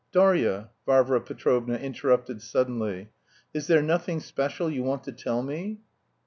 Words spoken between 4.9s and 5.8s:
to tell me?"